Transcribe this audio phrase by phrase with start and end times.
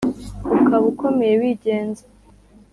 [0.57, 2.03] ukaba ukomeye wigenza